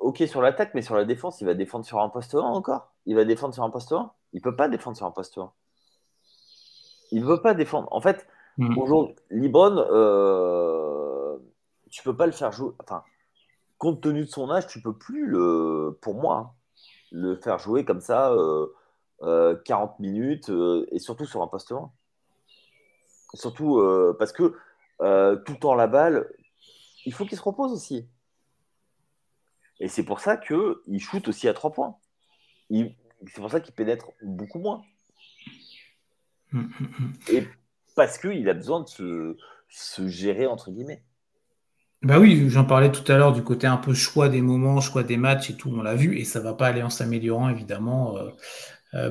[0.00, 2.92] ok, sur l'attaque, mais sur la défense, il va défendre sur un poste 1 encore?
[3.06, 5.50] Il va défendre sur un poste 1 Il peut pas défendre sur un poste 1.
[7.10, 7.88] Il veut pas défendre.
[7.90, 8.26] En fait,
[8.58, 8.78] hmm.
[8.78, 11.36] aujourd'hui, Libron, euh,
[11.90, 12.72] tu peux pas le faire jouer.
[12.80, 13.02] Enfin,
[13.78, 16.54] compte tenu de son âge, tu peux plus le, pour moi,
[17.10, 18.32] le faire jouer comme ça.
[18.32, 18.66] Euh,
[19.20, 21.90] 40 euh, minutes euh, et surtout sur un poste 1.
[23.34, 24.54] Surtout euh, parce que
[25.00, 26.28] tout le temps la balle,
[27.04, 28.08] il faut qu'il se repose aussi.
[29.80, 31.96] Et c'est pour ça qu'il shoot aussi à 3 points.
[32.70, 32.96] C'est
[33.36, 34.82] pour ça qu'il pénètre beaucoup moins.
[36.52, 37.12] Hum, hum.
[37.28, 37.46] Et
[37.98, 39.36] parce qu'il a besoin de se,
[39.68, 41.02] se, gérer, entre guillemets.
[42.02, 45.02] Bah oui, j'en parlais tout à l'heure du côté un peu choix des moments, choix
[45.02, 48.16] des matchs et tout, on l'a vu, et ça va pas aller en s'améliorant évidemment
[48.16, 48.30] euh,
[48.94, 49.10] euh,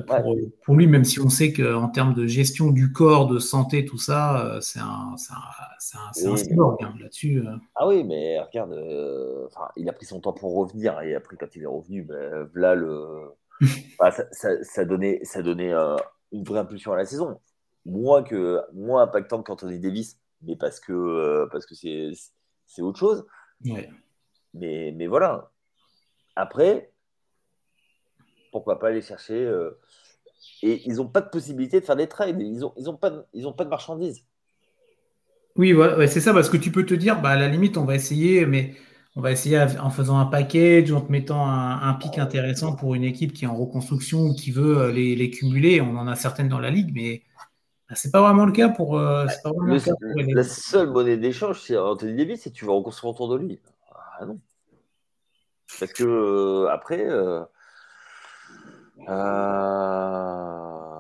[0.64, 3.98] pour, lui, même si on sait qu'en termes de gestion du corps, de santé, tout
[3.98, 7.44] ça, euh, c'est un, c'est un, hein, là-dessus.
[7.76, 8.74] Ah oui, mais regarde,
[9.76, 12.74] il a pris son temps pour revenir, et après quand il est revenu, ben, là,
[12.74, 13.34] le...
[14.32, 15.74] Ça, ça, donnait, ça donnait
[16.32, 17.40] une vraie impulsion à la saison.
[17.88, 22.12] Moins, que, moins impactant qu'Anthony Davis, mais parce que parce que c'est
[22.66, 23.26] c'est autre chose.
[23.62, 23.90] Mais,
[24.54, 25.52] mais voilà.
[26.36, 26.92] Après,
[28.52, 29.46] pourquoi pas aller chercher.
[29.46, 29.80] Euh,
[30.62, 32.40] et ils n'ont pas de possibilité de faire des trades.
[32.40, 34.24] Ils n'ont ils ont pas, de, ils ont pas de marchandises.
[35.56, 37.86] Oui, voilà, c'est ça, parce que tu peux te dire, bah, à la limite, on
[37.86, 38.76] va essayer, mais
[39.16, 43.04] on va essayer en faisant un package, en te mettant un, pic intéressant pour une
[43.04, 45.82] équipe qui est en reconstruction ou qui veut euh, les, les cumuler.
[45.82, 47.24] On en a certaines dans la ligue, mais
[47.96, 48.98] c'est pas vraiment le cas pour.
[48.98, 53.62] Euh, la seule monnaie d'échange, c'est Anthony Davis et tu vas reconstruire autour de lui.
[54.20, 54.40] Ah non.
[55.80, 57.06] Parce que euh, après.
[57.08, 57.46] Euh,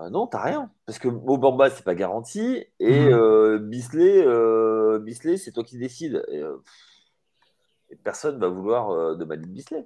[0.09, 0.71] non, t'as rien.
[0.85, 2.63] Parce que Mobamba, c'est pas garanti.
[2.79, 3.57] Et mhm.
[3.69, 4.25] Bisley,
[4.99, 6.23] Bisley c'est toi qui décides.
[6.31, 6.41] Et,
[8.03, 9.85] personne va vouloir de Malik Bisley.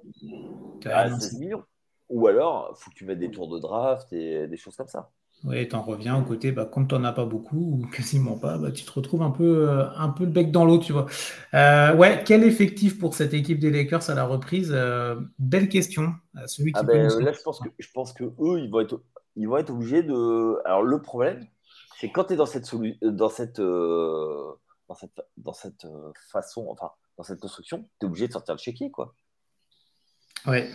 [0.84, 1.64] À 16 millions.
[2.10, 5.10] Ou alors, faut que tu mettes des tours de draft et des choses comme ça.
[5.44, 8.36] Oui, tu en reviens au côté, bah, comme tu n'en as pas beaucoup, ou quasiment
[8.36, 10.92] pas, bah, tu te retrouves un peu, euh, un peu le bec dans l'eau, tu
[10.92, 11.06] vois.
[11.54, 16.14] Euh, ouais, quel effectif pour cette équipe des Lakers à la reprise euh, Belle question.
[16.46, 19.02] Celui qui ah ben, là, je pense, que, je pense que eux, ils vont être,
[19.34, 20.58] ils vont être obligés de.
[20.64, 21.44] Alors, le problème,
[21.98, 25.86] c'est quand tu es dans cette, dans cette, dans cette, dans cette
[26.30, 29.14] façon, enfin, dans cette construction, tu es obligé de sortir le chéquier, quoi.
[30.46, 30.70] Ouais.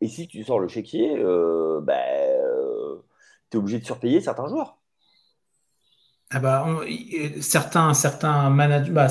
[0.00, 2.51] Et si tu sors le chéquier, ben
[3.58, 4.78] obligé de surpayer certains joueurs.
[6.34, 6.66] Ah bah,
[7.42, 7.92] certains,
[8.90, 9.06] bah,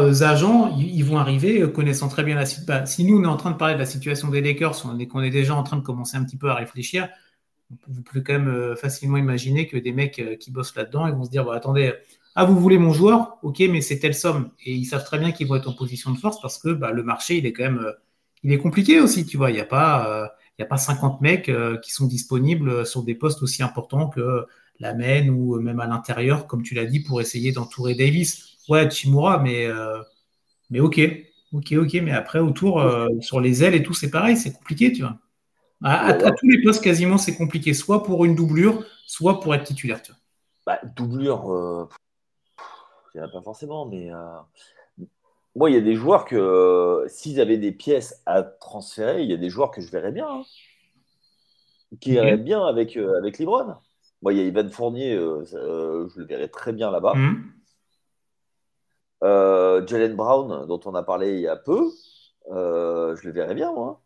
[0.00, 2.80] euh, agents, ils vont arriver euh, connaissant très bien la situation.
[2.80, 4.98] Bah, si nous, on est en train de parler de la situation des Lakers, on
[4.98, 7.08] est, qu'on est déjà en train de commencer un petit peu à réfléchir,
[7.86, 11.24] vous pouvez quand même euh, facilement imaginer que des mecs qui bossent là-dedans, ils vont
[11.24, 11.92] se dire, attendez,
[12.34, 13.38] ah, vous voulez mon joueur?
[13.42, 14.50] Ok, mais c'est telle somme.
[14.64, 17.02] Et ils savent très bien qu'ils vont être en position de force parce que le
[17.04, 17.86] marché, il est quand même
[18.42, 19.50] il est compliqué aussi, tu vois.
[19.50, 20.32] Il n'y a pas
[20.64, 24.46] pas 50 mecs euh, qui sont disponibles sur des postes aussi importants que
[24.80, 28.56] la main ou même à l'intérieur, comme tu l'as dit, pour essayer d'entourer Davis.
[28.68, 30.00] Ouais, Chimura, mais, euh,
[30.70, 31.00] mais ok.
[31.52, 34.92] Ok, ok, mais après, autour, euh, sur les ailes et tout, c'est pareil, c'est compliqué,
[34.92, 35.18] tu vois.
[35.84, 40.00] À, tous les postes, quasiment, c'est compliqué, soit pour une doublure, soit pour être titulaire.
[40.00, 40.20] Tu vois.
[40.66, 41.88] Bah, doublure,
[43.12, 44.10] pas forcément, mais
[45.54, 49.30] moi, il y a des joueurs que euh, s'ils avaient des pièces à transférer, il
[49.30, 50.28] y a des joueurs que je verrais bien.
[50.28, 50.42] Hein.
[52.00, 53.74] qui iraient bien avec, euh, avec Libron.
[54.22, 57.14] Moi, il y a Ivan Fournier, euh, je le verrais très bien là-bas.
[57.14, 57.52] Mhm.
[59.86, 61.90] Jalen Brown, dont on a parlé il y a peu,
[62.48, 64.00] je le verrais bien, moi.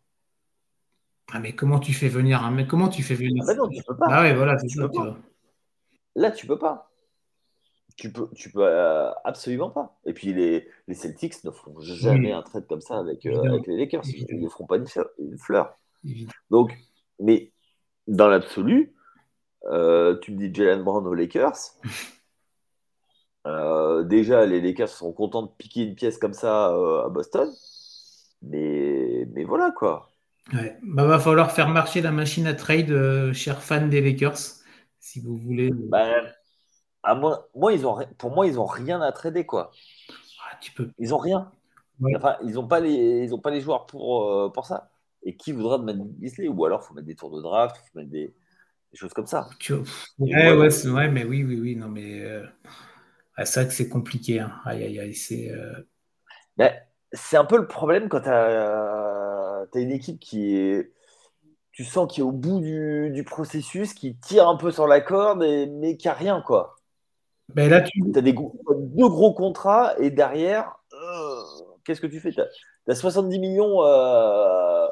[1.31, 3.83] Ah, mais comment tu fais venir un mec Comment tu fais venir ah, non, tu
[3.83, 4.05] peux pas.
[4.09, 4.67] Ah ouais, voilà, c'est
[6.15, 6.86] Là, tu peux pas.
[7.97, 9.99] Tu peux, tu peux euh, absolument pas.
[10.05, 13.65] Et puis les, les Celtics ne feront jamais un trade comme ça avec, euh, avec
[13.65, 14.03] les Lakers.
[14.05, 14.85] Ils ne feront pas une,
[15.39, 15.75] fleur.
[16.51, 16.77] Donc,
[17.19, 17.51] mais
[18.07, 18.93] dans l'absolu,
[19.65, 21.57] euh, tu me dis Jalen Brown aux Lakers.
[24.05, 27.49] déjà, les Lakers sont contents de piquer une pièce comme ça à Boston.
[28.43, 30.11] Mais, mais voilà quoi.
[30.53, 30.77] Ouais.
[30.83, 34.37] Bah, va falloir faire marcher la machine à trade, cher fan des Lakers,
[34.99, 35.71] si vous voulez.
[35.73, 36.11] Bah,
[37.15, 39.71] moi, ils ont, pour moi, ils n'ont rien à trader, quoi.
[40.43, 40.89] Ah, tu peux.
[40.97, 41.51] Ils n'ont rien.
[42.15, 44.91] Enfin, ils n'ont pas, les, ils pas les joueurs pour, euh, pour ça.
[45.23, 47.75] Et qui voudra de mettre Bisley Ou alors, il faut mettre des tours de draft,
[47.77, 48.33] il faut mettre des,
[48.93, 49.47] choses comme ça.
[50.19, 51.75] Ouais, ouais, c'est vrai, mais oui, oui, oui.
[51.75, 52.45] Non, mais euh,
[53.43, 54.39] c'est vrai que c'est compliqué.
[54.39, 54.51] Hein.
[54.65, 55.13] Aïe, aïe, aïe.
[55.13, 55.73] C'est euh,
[56.55, 56.73] ben,
[57.33, 60.91] un peu le problème quand tu as, as, une équipe qui est
[61.71, 64.99] tu sens qu'il est au bout du, du, processus, qui tire un peu sur la
[64.99, 66.77] corde, et, mais qui a rien, quoi.
[67.53, 71.41] Ben là, tu as des deux gros contrats et derrière, euh,
[71.85, 72.31] qu'est-ce que tu fais?
[72.31, 74.87] Tu as, 70 millions euh,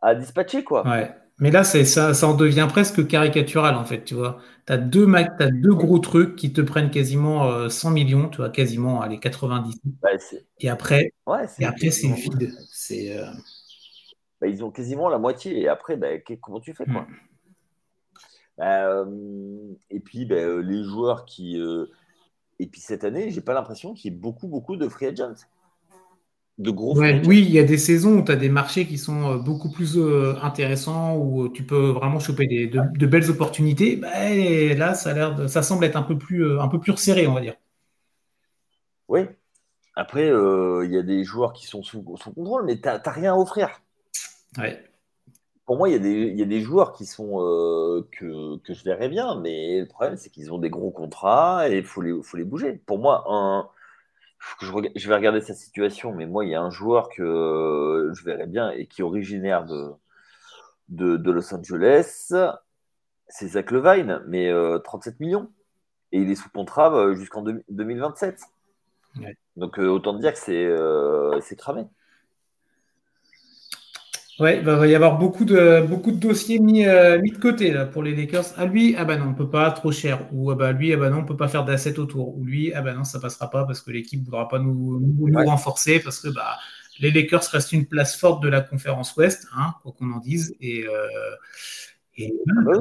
[0.00, 0.86] à dispatcher, quoi.
[0.86, 1.12] Ouais.
[1.40, 1.84] Mais là, ça,
[2.14, 4.38] ça en devient presque caricatural, en fait, tu vois.
[4.66, 8.38] Tu as, deux, as deux gros trucs qui te prennent quasiment 100 euh, millions, tu
[8.38, 9.80] vois, quasiment, les 90.
[10.60, 11.12] et après,
[11.58, 12.14] et après c'est.
[12.72, 13.16] C'est,
[14.40, 15.60] bah, ils ont quasiment la moitié.
[15.60, 16.08] Et après, bah,
[16.40, 17.02] comment tu fais, quoi?
[17.02, 17.27] Hmm.
[18.60, 19.04] Euh,
[19.90, 21.60] et puis ben, euh, les joueurs qui.
[21.60, 21.86] Euh,
[22.58, 25.34] et puis cette année, j'ai pas l'impression qu'il y ait beaucoup, beaucoup de free agents.
[26.58, 29.36] De gros Oui, il y a des saisons où tu as des marchés qui sont
[29.36, 29.96] beaucoup plus
[30.42, 33.94] intéressants, où tu peux vraiment choper des, de, belles opportunités.
[33.94, 37.28] Ben, là, ça, a l'air ça semble être un peu, plus, un peu plus resserré,
[37.28, 37.54] on va dire.
[39.08, 39.20] Oui.
[39.94, 43.34] après, euh, il y a des joueurs qui sont sous, contrôle, mais tu n'as rien
[43.34, 43.70] à offrir.
[45.68, 49.80] Pour moi, il y, a des joueurs qui sont euh, que, je verrais bien, mais
[49.80, 52.80] le problème, c'est qu'ils ont des gros contrats et il faut les, faut les bouger.
[52.86, 53.68] Pour moi, un,
[54.62, 58.46] je, vais regarder sa situation, mais moi, il y a un joueur que je verrais
[58.46, 59.92] bien et qui est originaire de,
[60.88, 62.32] de, Los Angeles,
[63.28, 64.50] c'est Zach Levine, mais
[64.84, 65.50] 37 euh, millions.
[66.12, 68.40] Et il est sous contrat jusqu'en 2027.
[69.56, 71.38] Donc euh, autant dire que c'est euh,
[74.38, 77.72] bah, il va y avoir beaucoup de, beaucoup de dossiers mis, euh, mis de côté
[77.72, 78.44] là, pour les Lakers.
[78.56, 80.26] Ah lui, ah bah non, on peut pas, trop cher.
[80.32, 82.36] Ou ah bah lui, ah bah non, on peut pas faire d'assets autour.
[82.36, 85.00] Ou lui, ah bah non, ça passera pas parce que l'équipe ne voudra pas nous,
[85.00, 86.56] nous, renforcer parce que bah,
[87.00, 90.54] les Lakers restent une place forte de la conférence Ouest, hein, quoi qu'on en dise.
[90.60, 90.84] Et,
[92.18, 92.72] et ah bah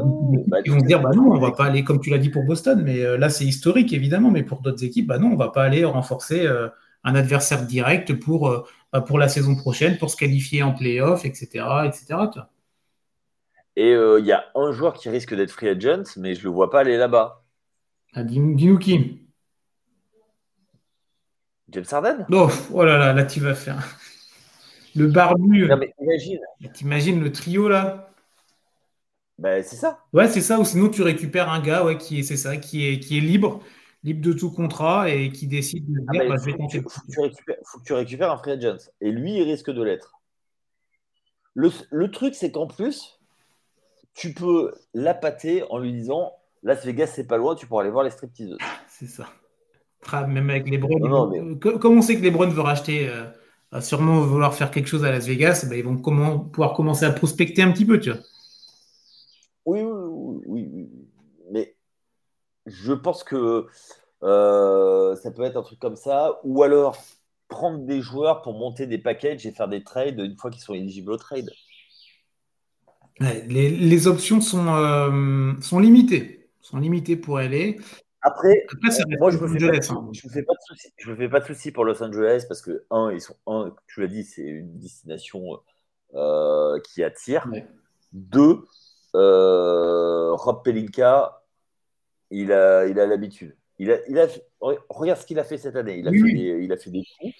[0.47, 2.43] bah, ils vont dire, bah non, on va pas aller, comme tu l'as dit pour
[2.43, 5.49] Boston, mais euh, là c'est historique évidemment, mais pour d'autres équipes, bah non, on va
[5.49, 6.69] pas aller renforcer euh,
[7.03, 11.25] un adversaire direct pour, euh, bah, pour la saison prochaine, pour se qualifier en playoff,
[11.25, 11.85] etc.
[11.87, 12.47] etc.
[13.75, 16.71] Et il y a un joueur qui risque d'être free agent, mais je le vois
[16.71, 17.43] pas aller là-bas.
[18.13, 19.27] Ah, Dis-nous qui
[21.69, 22.25] James Harden?
[22.31, 23.77] Oh, oh là là, là tu vas faire.
[24.95, 25.69] Le barbu.
[26.73, 28.09] T'imagines le trio là?
[29.37, 29.99] Ben, c'est ça.
[30.13, 30.59] Ouais, c'est ça.
[30.59, 33.21] Ou sinon, tu récupères un gars ouais, qui est, c'est ça, qui est, qui est
[33.21, 33.61] libre,
[34.03, 36.77] libre de tout contrat et qui décide de ah, dire bah, je vais tenter.
[36.77, 36.83] Il
[37.63, 38.89] faut, que tu récupères un free agent.
[39.01, 40.19] Et lui, il risque de l'être.
[41.53, 43.19] Le, le truc, c'est qu'en plus,
[44.13, 46.33] tu peux l'appâter en lui disant
[46.63, 48.57] Las Vegas, c'est pas loin, tu pourras aller voir les stripteaseuses.
[48.87, 49.27] C'est ça.
[50.27, 51.59] Même avec les Browns.
[51.59, 55.11] Comme on sait que les Browns veulent racheter, euh, sûrement vouloir faire quelque chose à
[55.11, 58.19] Las Vegas, ben, ils vont comment, pouvoir commencer à prospecter un petit peu, tu vois.
[59.65, 60.89] Oui, oui, oui,
[61.51, 61.75] mais
[62.67, 63.65] je pense que
[64.23, 66.97] euh, ça peut être un truc comme ça, ou alors
[67.47, 70.73] prendre des joueurs pour monter des packages et faire des trades une fois qu'ils sont
[70.73, 71.49] éligibles au trade.
[73.19, 77.79] les, options sont, euh, sont limitées, sont limitées pour aller.
[78.21, 78.65] Après,
[79.19, 80.11] moi, je ne me, fais pas, hein.
[80.13, 80.93] fais pas de soucis.
[80.97, 83.73] Je me fais pas de soucis pour Los Angeles parce que, un, ils sont, un,
[83.87, 85.61] tu l'as dit, c'est une destination
[86.15, 87.47] euh, qui attire.
[88.11, 88.65] Deux,
[89.13, 91.46] Rob Pelinka,
[92.31, 93.55] il a il a l'habitude.
[93.79, 94.27] Il a, il a,
[94.89, 95.99] regarde ce qu'il a fait cette année.
[95.99, 97.33] Il a, fait, des, il a fait des coups.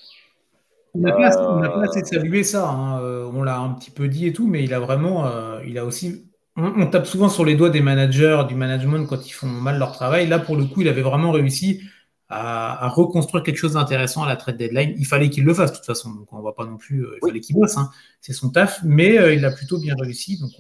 [0.93, 2.69] On n'a pas, pas, assez de saluer ça.
[2.69, 3.01] Hein.
[3.01, 5.79] Euh, on l'a un petit peu dit et tout, mais il a vraiment, euh, il
[5.79, 6.25] a aussi.
[6.55, 9.91] On, tape souvent sur les doigts des managers, du management quand ils font mal leur
[9.91, 10.27] travail.
[10.27, 11.81] Là, pour le coup, il avait vraiment réussi
[12.29, 14.93] à, reconstruire quelque chose d'intéressant à la trade deadline.
[14.97, 17.05] Il fallait qu'il le fasse de toute façon, donc on va pas non plus.
[17.05, 17.89] Euh, il fallait qu'il bosse, hein.
[18.21, 20.39] c'est son taf, mais euh, il a plutôt bien réussi.
[20.39, 20.51] Donc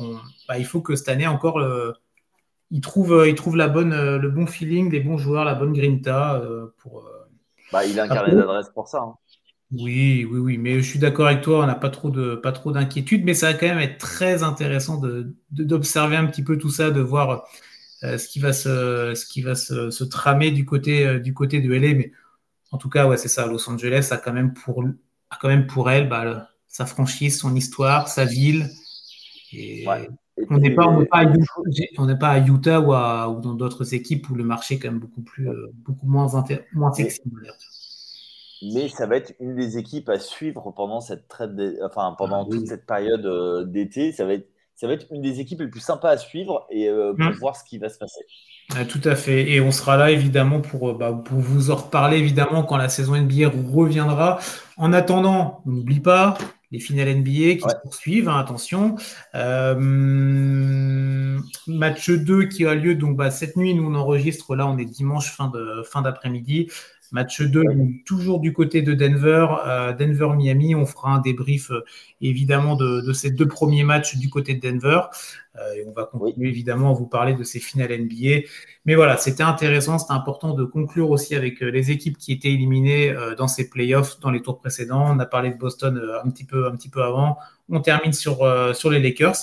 [0.47, 1.91] bah, il faut que cette année encore, euh,
[2.71, 6.41] il trouve, il trouve la bonne, le bon feeling, les bons joueurs, la bonne grinta
[6.77, 7.09] pour.
[7.71, 8.99] Bah, il a un carnet d'adresse pour ça.
[9.01, 9.15] Hein.
[9.71, 12.53] Oui, oui, oui, mais je suis d'accord avec toi, on n'a pas trop de pas
[12.53, 16.57] trop d'inquiétude, mais ça va quand même être très intéressant de d'observer un petit peu
[16.57, 17.43] tout ça, de voir
[18.03, 21.33] euh, ce qui va se, ce qui va se, se tramer du côté, euh, du
[21.33, 21.95] côté de LA.
[21.95, 22.11] Mais
[22.71, 23.47] en tout cas, ouais, c'est ça.
[23.47, 24.83] Los Angeles a quand même pour,
[25.31, 28.69] a quand même pour elle bah, sa franchise, son histoire, sa ville.
[29.51, 29.85] Et
[30.49, 31.25] on n'est pas, pas,
[32.19, 34.99] pas, à Utah ou, à, ou dans d'autres équipes où le marché est quand même
[34.99, 36.27] beaucoup, plus, euh, beaucoup moins,
[36.73, 37.21] moins sexy.
[38.61, 42.49] Mais ça va être une des équipes à suivre pendant cette trade, enfin pendant ah
[42.49, 44.11] toute cette période d'été.
[44.11, 44.47] Ça va être
[44.77, 47.39] ça va être une des équipes les plus sympas à suivre et euh, pour mm.
[47.39, 48.21] voir ce qui va se passer.
[48.87, 49.49] tout à fait.
[49.51, 52.87] Et on sera là évidemment pour, euh, bah, pour vous en reparler évidemment quand la
[52.87, 54.37] saison NBA reviendra.
[54.77, 56.37] En attendant, on n'oublie pas
[56.71, 58.95] les finales NBA qui se poursuivent, hein, attention.
[59.35, 59.77] Euh,
[61.67, 64.85] match 2 qui a lieu donc bah, cette nuit, nous on enregistre, là on est
[64.85, 66.69] dimanche fin de fin d'après-midi.
[67.11, 67.63] Match 2,
[68.05, 70.75] toujours du côté de Denver, euh, Denver-Miami.
[70.75, 71.85] On fera un débrief euh,
[72.21, 75.01] évidemment de, ces deux premiers matchs du côté de Denver.
[75.55, 78.47] Euh, et on va continuer évidemment à vous parler de ces finales NBA.
[78.85, 83.13] Mais voilà, c'était intéressant, c'était important de conclure aussi avec les équipes qui étaient éliminées
[83.37, 85.05] dans ces playoffs dans les tours précédents.
[85.09, 87.37] On a parlé de Boston un petit peu, un petit peu avant.
[87.69, 88.37] On termine sur,
[88.75, 89.35] sur les Lakers.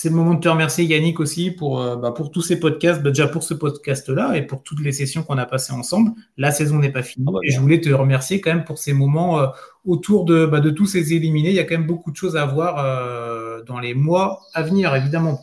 [0.00, 3.02] C'est le moment de te remercier Yannick aussi pour, euh, bah, pour tous ces podcasts,
[3.02, 6.12] bah, déjà pour ce podcast-là et pour toutes les sessions qu'on a passées ensemble.
[6.36, 8.78] La saison n'est pas finie ah bah et je voulais te remercier quand même pour
[8.78, 9.48] ces moments euh,
[9.84, 11.48] autour de, de tous ces éliminés.
[11.48, 14.62] Il y a quand même beaucoup de choses à voir euh, dans les mois à
[14.62, 15.40] venir, évidemment.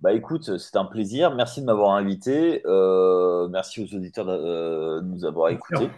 [0.00, 1.32] Bah écoute, c'est un plaisir.
[1.32, 2.62] Merci de m'avoir invité.
[3.48, 5.88] merci aux auditeurs de, nous avoir écoutés.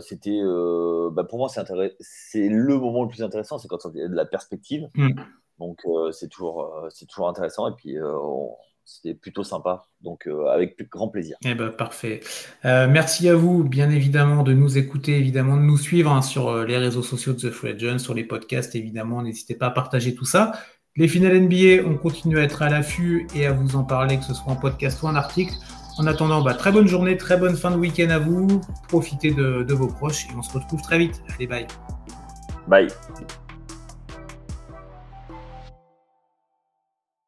[0.00, 0.40] c'était
[1.28, 4.24] pour moi c'est le moment le plus intéressant c'est quand il y a de la
[4.24, 5.12] perspective mm.
[5.58, 7.68] Donc euh, c'est toujours, euh, c'est toujours intéressant.
[7.68, 8.16] Et puis euh,
[8.84, 9.86] c'était plutôt sympa.
[10.02, 11.38] Donc, avec grand plaisir.
[11.42, 12.20] Eh ben, parfait.
[12.64, 16.76] merci à vous, bien évidemment, de nous écouter, évidemment, de nous suivre hein, sur les
[16.76, 19.22] réseaux sociaux de The Free Agent, sur les podcasts, évidemment.
[19.22, 20.52] N'hésitez pas à partager tout ça.
[20.96, 24.24] Les finales NBA, on continue à être à l'affût et à vous en parler, que
[24.24, 25.54] ce soit en podcast ou en article.
[25.96, 28.60] En attendant, bah, très bonne journée, très bonne fin de week-end à vous.
[28.88, 31.22] Profitez de, de vos proches et on se retrouve très vite.
[31.34, 31.66] Allez, bye.
[32.68, 32.88] Bye.